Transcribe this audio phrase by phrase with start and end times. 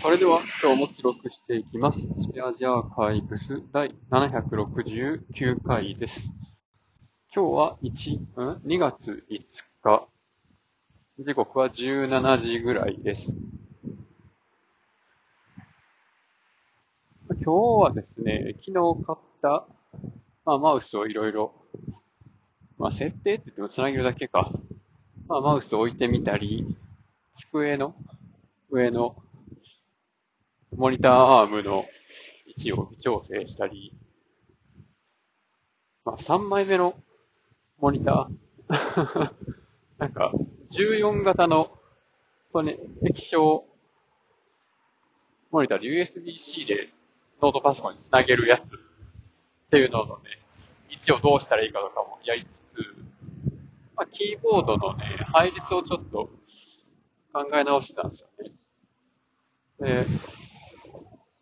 [0.00, 2.00] それでは今日も記録していきます。
[2.00, 6.20] スペアジアーカイブス第769回です。
[7.36, 9.42] 今日は1、ん ?2 月5
[9.82, 10.08] 日。
[11.18, 13.36] 時刻は17時ぐらいです。
[17.28, 19.66] 今日はですね、昨日買った、
[20.46, 21.52] まあ、マウスをいろいろ、
[22.78, 24.50] まあ、設定って言ってもつなげるだけか。
[25.28, 26.74] まあ、マウスを置いてみたり、
[27.50, 27.94] 机の
[28.70, 29.14] 上の
[30.76, 31.86] モニターアームの
[32.46, 33.92] 位置を微調整したり、
[36.04, 36.94] まあ、3枚目の
[37.78, 39.30] モニター
[39.98, 40.32] なんか、
[40.70, 41.76] 14型の、
[42.64, 43.66] ね、液晶
[45.50, 46.88] モニターで USB-C で
[47.42, 48.64] ノートパソコンにつなげるやつっ
[49.70, 50.38] ていうののね、
[50.90, 52.94] 位置をどうしたらいいかとかもやりつつ、
[53.96, 56.30] まあ、キーボードのね、配列をちょっと
[57.32, 58.52] 考え直してたんですよね。
[59.80, 60.06] で、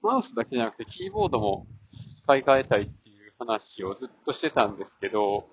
[0.03, 1.67] マウスだけじゃなくてキーボードも
[2.27, 5.49] 買い替えたいっていう話をずっとしてたんですけど、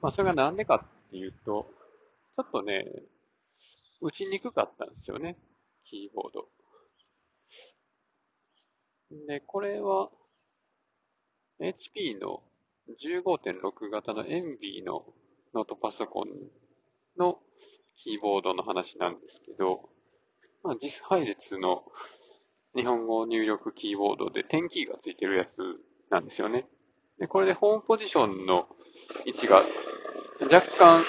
[0.00, 1.66] まあそれがなんでかっていうと、
[2.36, 2.84] ちょっとね、
[4.00, 5.36] 打ちにくかったんですよね、
[5.84, 6.48] キーボード。
[9.26, 10.10] で、これは、
[11.60, 12.42] HP の
[13.02, 15.04] 15.6型の ENVY の
[15.54, 16.28] ノートパソコン
[17.18, 17.38] の
[17.96, 19.88] キーボードの話なんですけど、
[20.62, 21.82] まあ、実配列の
[22.76, 25.58] 日本語入力キーボードで点キーがついてるやつ
[26.10, 26.66] なんですよね。
[27.18, 28.68] で、これでホームポジションの
[29.26, 29.64] 位置が
[30.40, 31.04] 若干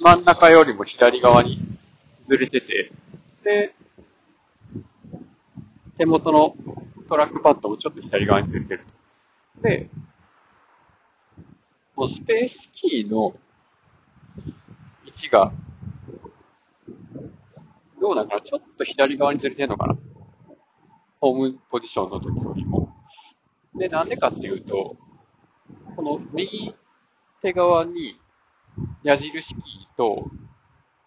[0.00, 1.58] 真ん中よりも左側に
[2.26, 2.92] ずれてて、
[3.44, 3.74] で、
[5.96, 6.54] 手元の
[7.08, 8.84] トラックパッドもちょっと左側にずれてる
[9.56, 9.62] と。
[9.62, 9.88] で、
[11.94, 13.34] このスペースキーの
[15.06, 15.52] 位置が、
[17.98, 18.42] どうなのかな？
[18.42, 19.96] ちょっと左側にずれてるのかな？
[21.26, 22.94] ホームポジションの時よりも。
[23.74, 24.96] で、なんでかっていうと、
[25.96, 26.72] この右
[27.42, 28.20] 手側に
[29.02, 29.62] 矢印キー
[29.96, 30.30] と、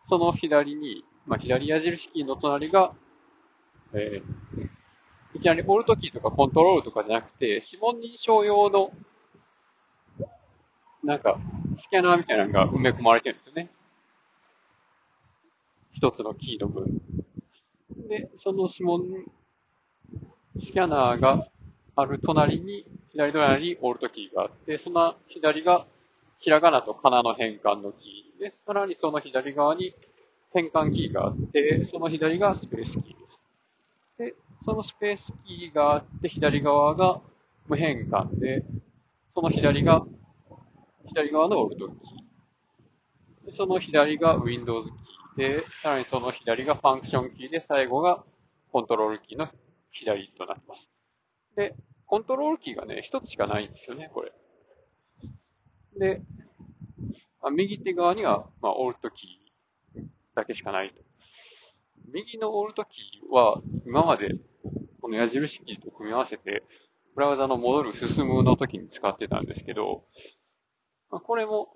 [0.09, 2.93] その左に、まあ、左矢印キーの隣が、
[3.93, 4.69] えー
[5.35, 8.91] いきなりオルトキーとかコントロールとかじゃなくて、指紋認証用の、
[11.03, 11.39] なんか、
[11.79, 13.69] スキャナーみたいなのが埋め込まれてるんですよね。
[15.93, 16.99] 一つのキーの分。
[18.09, 19.03] で、その指紋、
[20.61, 21.47] スキャナーが
[21.95, 25.85] ある隣に、左隣に Alt キーがあって、その左が、
[26.39, 29.93] ひらがなとかなの変換のキーで、さらにその左側に
[30.53, 33.41] 変換キーがあって、その左がスペースキーです。
[34.17, 37.21] で、そのスペースキーがあって、左側が
[37.67, 38.63] 無変換で、
[39.33, 40.05] その左が、
[41.07, 43.51] 左側の Alt キー。
[43.51, 44.89] でその左が Windows
[45.35, 48.23] キーで、さらにその左がファンクションキーで、最後が
[48.71, 49.49] コントロールキーの
[49.91, 50.89] 左となってます。
[51.55, 54.31] で、コントロールキーがね、一つしかないんですよね、これ。
[55.97, 56.21] で、
[57.51, 60.03] 右手側には、まあ、オルトキー
[60.35, 61.01] だけしかないと。
[62.11, 64.35] 右のオルトキーは、今まで、
[65.01, 66.63] この矢印キーと組み合わせて、
[67.15, 70.03] ブラウザの戻る、進むの時に使ってたんですけど、
[71.11, 71.69] まあ、これも、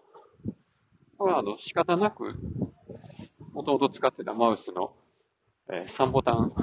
[1.17, 2.35] これはあの、仕方なく、
[3.53, 4.95] もともと使ってたマウスの、
[5.69, 6.53] えー3ボタン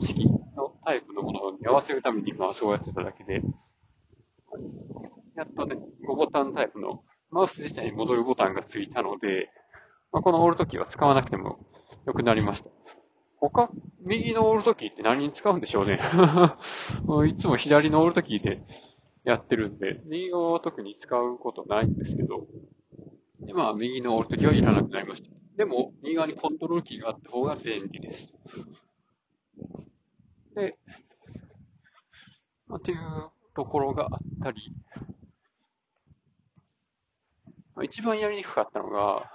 [0.00, 3.42] 式のタイプのものに合わせるために、まあそうやってただけで、
[5.36, 5.76] やっとね、
[6.08, 9.50] 5ボタンタイプのマウス自体に戻るボタンがついたので、
[10.12, 11.58] まあ、このオールトキーは使わなくても
[12.06, 12.70] 良くなりました。
[13.38, 13.68] 他、
[14.00, 16.00] 右のオールトキーって何に使うんでしょうね。
[17.28, 18.62] いつも左のオールトキーで
[19.24, 22.46] やってるんで、右側は特に使うことないんですけど、
[23.40, 25.28] でまあ、右のオールトキーはいらなくなりました。
[25.56, 28.32] でも、右側にコントロールキーがあった方が便利です。
[30.56, 30.76] で、
[32.66, 32.98] まあ、っていう
[33.54, 34.72] ところがあったり、
[37.74, 39.30] まあ一番やりにくかったのが、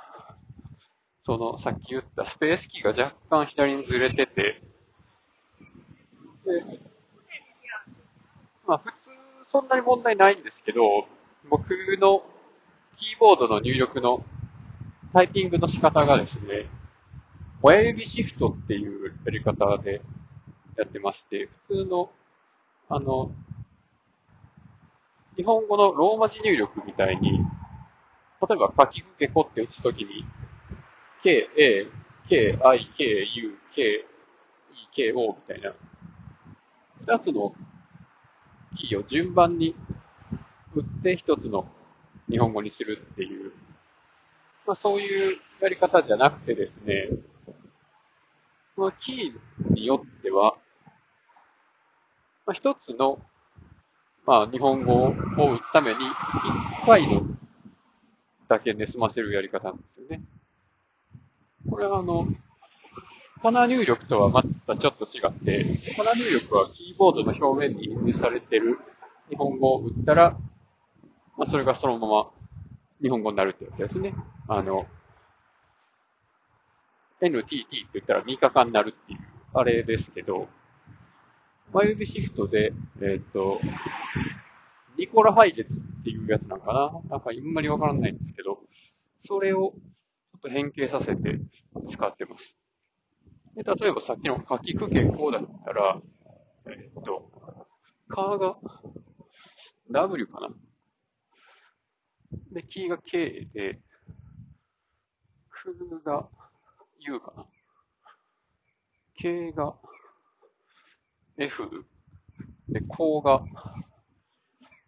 [1.23, 4.61] その、さっき言ったスペースキーが若干左にずれてて、で、
[8.67, 8.97] まあ普通
[9.51, 10.81] そんなに問題ないんですけど、
[11.51, 11.69] 僕
[11.99, 12.23] の
[12.97, 14.25] キーボードの入力の
[15.13, 16.65] タイピングの仕方がですね、
[17.61, 20.01] 親指シフトっていうやり方で
[20.81, 22.09] やってまして、普通の、
[22.89, 23.31] あの、
[25.35, 30.25] 日本語のローマ字入力みたいに、例えば書きくけこって打つときに、
[31.23, 31.87] K, A,
[32.27, 33.03] K, I, K,
[33.35, 34.05] U, K, E,
[34.95, 35.73] K, O みたいな、
[37.01, 37.53] 二つの
[38.75, 39.75] キーを順番に
[40.73, 41.67] 打って一つの
[42.27, 43.51] 日本語にするっていう、
[44.65, 47.09] まあそういうやり方じゃなくてですね、
[48.75, 50.55] このキーによっては、
[52.45, 53.19] まあ、一つの、
[54.25, 55.09] まあ、日本語を
[55.53, 55.99] 打つために、
[56.81, 57.23] 一回の
[58.47, 60.21] だけで済ませるやり方なんですよね。
[61.69, 62.27] これはあの、
[63.41, 68.79] カナ入力とはまたちょっと違って、カナ入力はキーボードの表面に印入されている
[69.29, 70.37] 日本語を打ったら、
[71.37, 72.29] まあ、それがそのまま
[73.01, 74.13] 日本語になるってやつですね。
[74.47, 74.85] あの、
[77.21, 79.19] NTT って言ったら3日間になるっていう、
[79.53, 80.47] あれですけど、
[81.73, 83.61] 前指シフトで、えっ、と、
[84.97, 88.59] ニコラ配列っていうやつなんかななんかあんまりわからないんですけど、
[89.25, 89.71] それをちょ
[90.37, 91.39] っと変形させて
[91.87, 92.57] 使ってます。
[93.55, 96.01] で、例えばさっきの書き区形こうだったら、
[96.67, 97.31] えっ、と、
[98.09, 98.57] カーが
[99.91, 100.49] W かな
[102.51, 103.79] で、キーが K で、
[105.49, 106.27] クが
[106.99, 107.45] U かな
[109.17, 109.75] ?K が
[111.37, 111.85] F
[112.69, 113.43] で、こうが、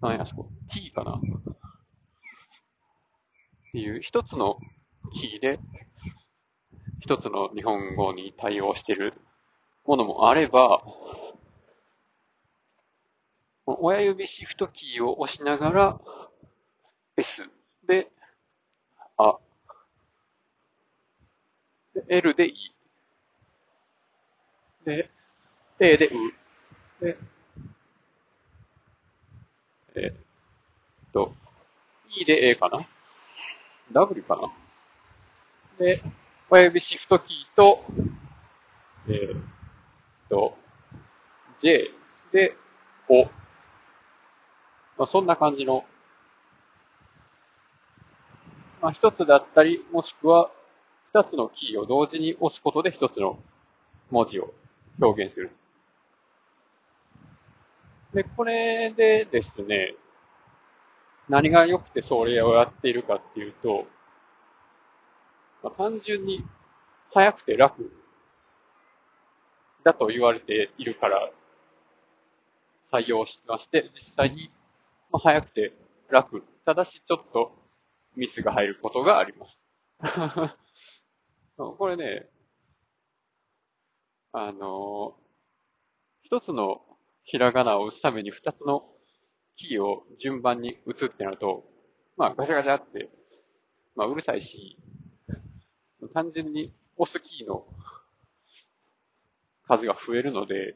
[0.01, 1.15] 何やそこ、T かな。
[1.15, 1.19] っ
[3.71, 4.59] ていう一つの
[5.19, 5.59] キーで
[6.99, 9.13] 一つの日本語に対応している
[9.85, 10.81] ものもあれば、
[13.65, 15.99] 親指シフトキーを押しながら
[17.17, 17.43] S
[17.87, 18.07] で、
[19.17, 19.37] あ、
[22.07, 22.53] L で E。
[24.85, 25.09] で、
[25.85, 26.11] A でう。
[27.03, 27.17] で、
[29.95, 31.33] えっと、
[32.15, 32.87] E で A かな
[33.91, 34.49] ?W かな？
[35.77, 36.01] で、
[36.49, 37.83] 親指シフトキーと、
[39.09, 39.35] え、っ
[40.29, 40.57] と、
[41.61, 41.91] J
[42.31, 42.55] で
[43.09, 43.25] O。
[44.97, 45.83] まあ、そんな感じの、
[48.81, 50.49] まあ、一つだったり、もしくは
[51.13, 53.37] 二つのキーを同時に押すことで一つの
[54.11, 54.53] 文字を
[55.01, 55.51] 表現する。
[58.13, 59.95] で、これでですね、
[61.29, 63.87] 何が良くてそれをやっているかっていうと、
[65.63, 66.45] まあ、単純に
[67.11, 67.91] 早くて楽
[69.83, 71.31] だと言われているから
[72.91, 74.51] 採用しまして、実際に
[75.11, 75.73] 早くて
[76.09, 76.43] 楽。
[76.65, 77.51] ただしちょっと
[78.15, 79.59] ミスが入ることがあります。
[81.57, 82.29] これね、
[84.31, 85.15] あの、
[86.21, 86.81] 一つの
[87.23, 88.83] ひらがなを打つために二つの
[89.57, 91.63] キーを順番に打つってなると、
[92.17, 93.09] まあガチャガチャって、
[93.95, 94.77] まあうるさいし、
[96.13, 97.65] 単純に押すキーの
[99.67, 100.75] 数が増えるので、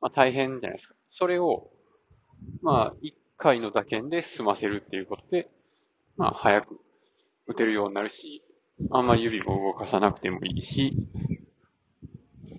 [0.00, 0.94] まあ大変じゃないですか。
[1.10, 1.70] それを、
[2.62, 5.50] まあ一回の打鍵で済ませるっていうことで、
[6.16, 6.80] まあ早く
[7.46, 8.42] 打てるようになるし、
[8.90, 10.96] あんま指も動かさなくてもいいし、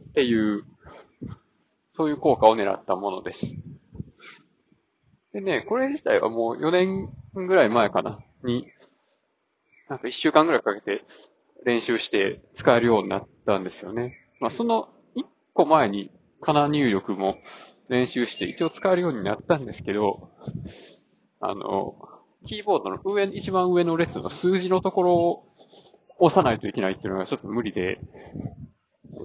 [0.09, 0.65] っていう、
[1.99, 3.45] そういう効果を狙ったものです。
[5.33, 8.67] でね、これ自体はもう4年ぐらい前かな、に、
[9.89, 11.03] なんか1週間ぐらいかけて
[11.65, 14.15] 練習して使えるようになったんですよね。
[14.39, 14.87] まあその
[15.17, 16.09] 1個前に
[16.39, 17.35] カナ入力も
[17.89, 20.29] 練習して一応使えるようになったんですけど、
[21.41, 21.95] あの、
[22.47, 25.43] キーボードの上、一番上の列の数字のところを
[26.17, 27.99] 押さないといけないっていうのがちょっと無理で、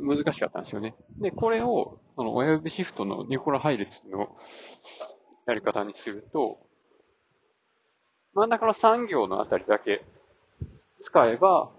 [0.03, 0.97] 難しかったんですよね。
[1.21, 4.37] で、これを、その親指シフトのニコラ配列の
[5.47, 6.59] やり方にすると、
[8.35, 10.05] 真ん中の3行のあたりだけ
[11.03, 11.71] 使えば、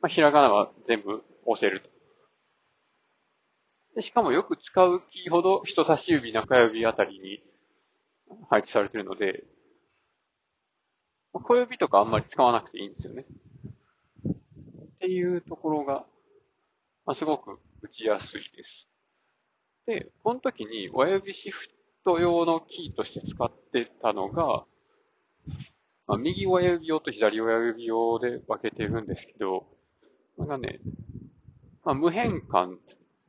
[0.00, 1.88] まあ、ひらがなは全部押せると。
[3.96, 7.42] でしかもよく使うキーほど人差し指、中指あたりに
[8.50, 9.44] 配置されているので、
[11.32, 13.24] 小指とかあんまり使わなくていいんですよね。
[14.26, 16.04] っていうところが、
[17.06, 18.88] まあ、すごく打ちやすいです。
[19.86, 21.68] で、この時に親指シフ
[22.02, 24.64] ト用のキーとして使ってたのが、
[26.06, 29.66] まあ、右親指用と左親指用で分けてるんですけど、
[30.38, 30.80] これがね、
[31.84, 32.76] まあ、無変換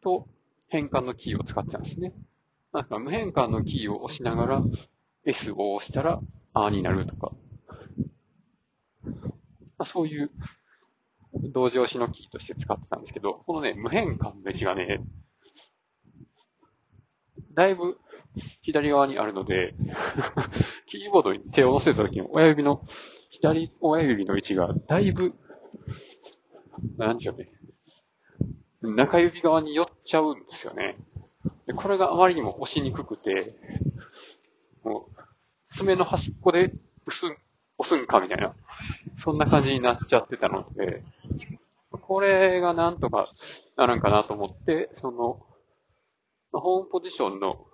[0.01, 0.25] と
[0.69, 2.13] 変換のキーを使ってたんですね。
[2.71, 4.63] なんか無変換のキーを押しながら
[5.25, 6.21] S を押したら
[6.53, 7.33] あになるとか、
[9.03, 9.11] ま
[9.79, 10.31] あ、そういう
[11.53, 15.01] 同時押しのキーとして使ってたんですけど、このね、無変換の位置がね、
[17.53, 17.97] だいぶ
[18.61, 19.73] 左側にあるので
[20.87, 22.81] キーボードに手を乗せた時に親指の、
[23.31, 25.33] 左親指の位置がだいぶ、
[26.97, 27.51] なんでしょうね。
[28.81, 30.97] 中指側に寄っちゃうんですよね。
[31.65, 33.55] でこれがあまりにも押しにくくて、
[34.83, 35.21] もう、
[35.67, 36.73] 爪の端っこで
[37.07, 37.25] 押す、
[37.77, 38.55] 押すんかみたいな。
[39.17, 41.03] そんな感じになっちゃってたので、
[42.07, 43.31] これがなんとか
[43.77, 45.39] なるんかなと思って、その、
[46.51, 47.65] ホームポジションの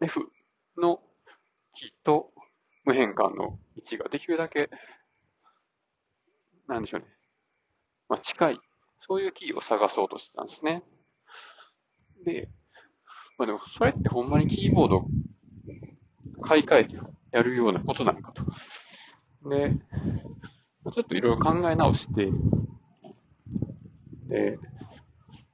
[0.00, 0.20] F
[0.78, 1.00] の
[1.74, 2.30] キーと
[2.84, 4.70] 無変換の位置ができるだけ、
[6.68, 7.06] なんでしょうね。
[8.08, 8.60] まあ、近い、
[9.08, 10.84] そういうキーを探そうとしてたんですね。
[12.24, 12.48] で、
[13.38, 15.04] まあでも、それってほんまにキーボード
[16.42, 16.96] 買い替えて
[17.32, 18.44] やるようなことなのかと。
[19.50, 19.72] で、
[20.92, 22.30] ちょっといろいろ考え直して、
[24.28, 24.58] で、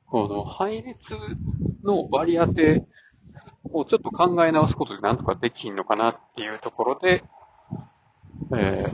[0.06, 1.14] この配列
[1.84, 2.84] の割り当て
[3.72, 7.22] をちょっと考え直すことでなんとかできんのかなっていうところで、
[8.56, 8.92] えー、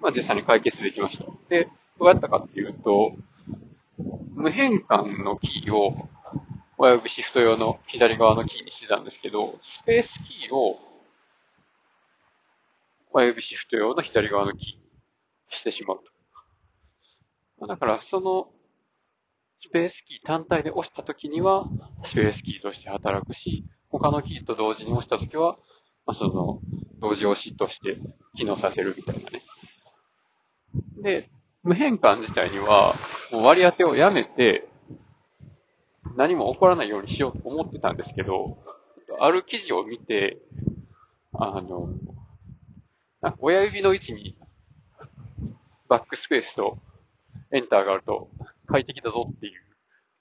[0.00, 1.24] まあ実際に解決できました。
[1.48, 3.14] で、どうやったかっていうと、
[4.34, 6.08] 無変換のキーを
[6.78, 10.78] 親指シフト用の左側のキーにしてたんですけど、スペースキーを
[13.12, 14.89] 親指シフト用の左側のキーに
[15.50, 16.00] してしまう
[17.58, 17.66] と。
[17.66, 18.48] だから、その
[19.62, 21.66] スペースキー単体で押したときには、
[22.04, 25.58] スペースキーとして働くし、他のキーと同時に押したときは、
[26.06, 26.60] まあ、その、
[27.00, 27.98] 同時押しとして
[28.36, 29.42] 機能させるみたいなね。
[31.02, 31.30] で、
[31.62, 32.94] 無変換自体には、
[33.30, 34.66] もう割り当てをやめて、
[36.16, 38.58] 何も起こらないようにしようと思ってたんですけど、
[39.20, 40.38] ある記事を見て、
[41.34, 41.90] あの、
[43.40, 44.38] 親指の位置に
[45.90, 46.78] バックスペースと
[47.52, 48.30] エンターがあると
[48.66, 49.70] 快適だぞっていう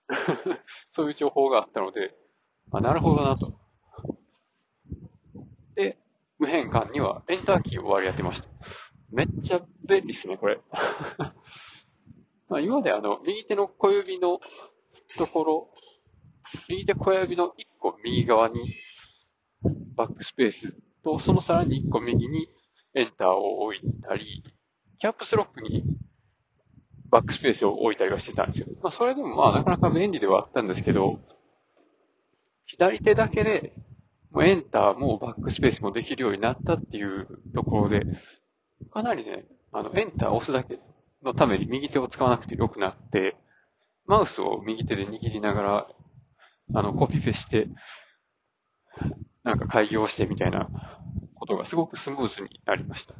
[0.96, 2.16] そういう情報があったので、
[2.72, 3.54] あ、なるほどなと。
[5.76, 6.00] で、
[6.40, 8.50] 無変換にはエンターキーを割り当てました。
[9.12, 10.60] めっちゃ便利ですね、これ。
[12.50, 14.40] まあ今まであの、右手の小指の
[15.18, 15.74] ところ、
[16.68, 18.74] 右手小指の1個右側に
[19.96, 22.50] バックスペースと、そのさらに1個右に
[22.96, 24.44] エンターを置いたり、
[25.00, 25.84] キャップスロックに
[27.10, 28.68] バックスペースを置いたりはしてたんですよ。
[28.84, 31.20] まあ、それでもまあ、なかなか便利ではあったんですけど、
[32.66, 33.74] 左手だけで、
[34.32, 38.04] もうエンターもバックスペースもできるようになったっていうところで、
[38.92, 40.80] かなりね、あの、エンター押すだけ
[41.24, 43.38] のために右手を使わなくてよくなって、
[44.06, 45.88] マウスを右手で握りながら、
[46.76, 47.68] あの、コピペして、
[49.44, 50.70] なんか開業してみたいな
[51.36, 53.16] ことがすごくスムーズになりました。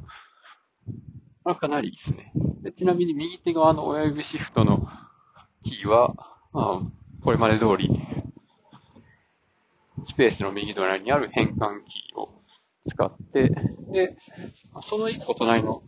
[1.44, 2.32] まあ、かなりいいですね。
[2.62, 4.88] でちなみに右手側の親指シフトの
[5.64, 6.14] キーは、
[6.52, 7.88] まあ、これまで通り、
[10.08, 12.42] スペースの右隣にある変換キーを
[12.88, 13.50] 使って、
[13.92, 14.16] で、
[14.82, 15.82] その一個隣の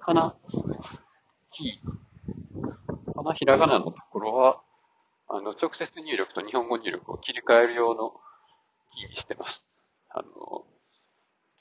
[0.00, 0.34] かな
[1.52, 4.60] キー、かなひらがなのところは、
[5.28, 8.12] あの、直接入力と日本語入力を切り替える用の
[8.94, 9.66] キーにしてます。
[10.10, 10.64] あの、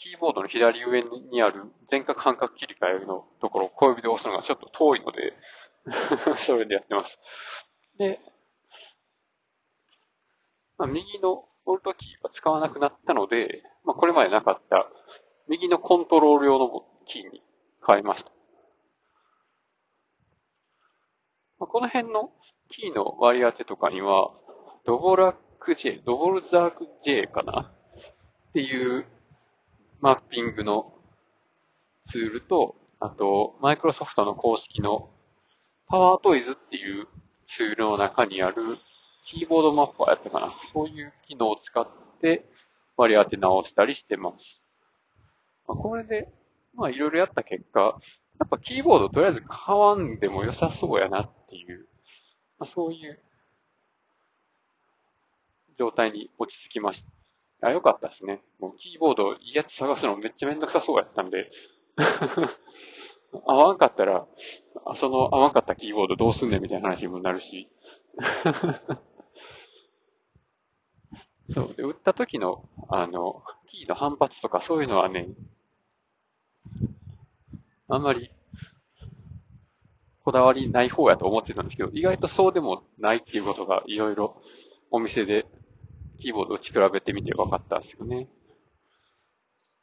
[0.04, 5.34] キーボードの左上にある全角半角切り替えのところを小指で押すのがちょっと遠いので
[6.36, 7.18] それでやってます。
[7.98, 8.20] で、
[10.78, 14.90] まあ、右のオルトキーは使わなくなったので、まあ、これまでなかった
[15.48, 17.42] 右のコントロール用のキーに
[17.88, 18.32] 変えました。
[21.60, 22.34] まあ、この辺の
[22.70, 24.32] キーの割り当てとかには、
[24.86, 27.74] ドボラック J、ドボルザーク J かな？
[28.50, 29.06] っていう
[30.04, 30.94] マッピングの
[32.12, 35.10] ツールと、あと、マイクロソフトの公式の
[35.88, 37.08] パワートイズっていう
[37.48, 38.80] ツールの中にある
[39.32, 40.54] キーボードマッパーやったかな。
[40.74, 41.88] そういう機能を使っ
[42.20, 42.44] て
[42.98, 44.62] 割り当て直したりしてます。
[45.70, 46.28] まあ、これで、
[46.76, 51.88] まあいろいろやった結果、やっぱキーボードとりあえず買わんでも良さそうやなっていう、
[52.60, 53.20] まあ、そういう
[55.80, 57.23] 状態に落ち着きました。
[57.64, 58.42] あ、よかったですね。
[58.60, 61.50] もうキーボードいいやつ探すのめっちゃめんどくさそうやったんで
[63.48, 64.28] 合わんかったら、
[64.96, 67.70] その合わんかったキーボードどうすんねんみたいな話にもなるし
[71.54, 71.74] そう。
[71.76, 75.28] で、打った時の、あの、キーの反発とかそういうのはね、
[77.88, 78.30] あんまり、
[80.24, 84.42] こだわりない方やと思ってたんですけど、意外とそうでもないっていうことがいろいろ
[84.90, 85.46] お店で
[86.20, 88.28] キーボード打ち比べてみて分かったんですよね。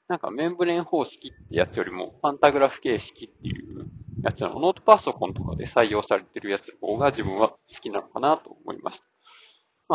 [0.08, 3.86] なんかメンブレン方式ってやつよりも、パンタグラフ形式っていう
[4.22, 9.04] やつのノートパソコンとかで採用されてるやつの方が自分は好きなのかなと思いました。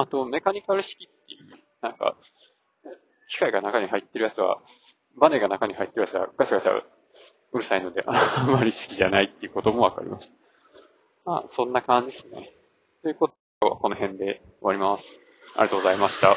[0.02, 2.16] あと、メカニカル式っていう、なんか、
[3.30, 4.60] 機械が中に入ってるやつは、
[5.18, 6.72] バネが中に入ってるやつはガシャガシャ
[7.52, 10.34] うるさいので、あんまり好きじゃないっていうこともわかりました。
[11.26, 12.52] まあ、そんな感じですね。
[13.02, 15.25] ということは、この辺で終わります。
[15.58, 16.36] ありがとうございました。